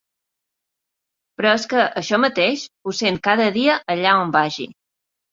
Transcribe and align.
Però 1.41 1.51
és 1.57 1.67
que 1.73 1.83
això 2.01 2.19
mateix 2.23 2.63
ho 2.85 2.93
sento 2.99 3.21
cada 3.27 3.45
dia 3.59 3.75
allà 3.97 4.15
on 4.23 4.33
vagi. 4.37 4.67